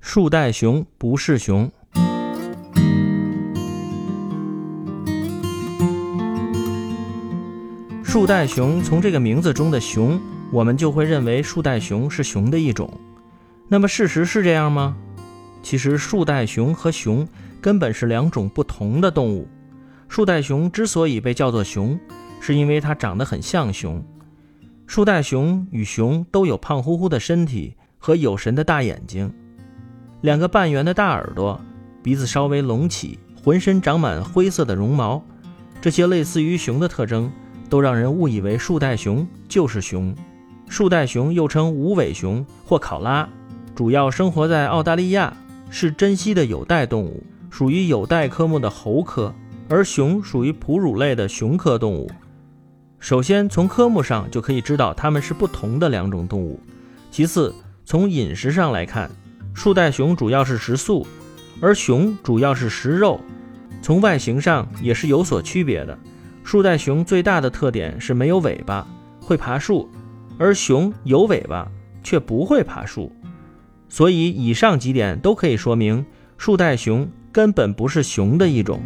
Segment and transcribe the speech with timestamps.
[0.00, 1.70] 树袋熊不是熊。
[8.02, 10.18] 树袋熊从这个名字中的“熊”，
[10.50, 12.90] 我们就会认为树袋熊是熊的一种。
[13.68, 14.96] 那么事实是这样吗？
[15.62, 17.28] 其实树袋熊和熊
[17.60, 19.46] 根本是两种不同的动物。
[20.08, 21.96] 树袋熊之所以被叫做熊，
[22.40, 24.02] 是因为它长得很像熊。
[24.88, 29.32] 树袋熊与熊都有胖乎乎的身体和有神的大眼睛，
[30.22, 31.58] 两个半圆的大耳朵，
[32.02, 35.22] 鼻子稍微隆起，浑身长满灰色的绒毛。
[35.80, 37.32] 这些类似于熊的特征，
[37.70, 40.14] 都让人误以为树袋熊就是熊。
[40.68, 43.28] 树袋熊又称无尾熊或考拉，
[43.74, 45.34] 主要生活在澳大利亚，
[45.70, 49.34] 是珍稀的有袋动物，属于有袋科目的猴科。
[49.70, 52.10] 而熊属于哺乳类的熊科动物。
[52.98, 56.60] 首先，从科目上就可以知道它们是不同的两种动物。
[57.10, 59.08] 其次，从饮食上来看，
[59.54, 61.06] 树袋熊主要是食素，
[61.60, 63.20] 而熊主要是食肉。
[63.82, 65.98] 从外形上也是有所区别的。
[66.44, 68.86] 树袋熊最大的特点是没有尾巴，
[69.20, 69.88] 会爬树，
[70.38, 71.70] 而熊有尾巴
[72.02, 73.12] 却不会爬树。
[73.88, 76.04] 所以，以上几点都可以说明
[76.38, 78.80] 树袋熊根本不是熊的一种。